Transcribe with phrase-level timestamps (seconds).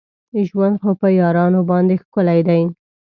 [0.47, 2.61] ژوند خو په یارانو باندې ښکلی دی.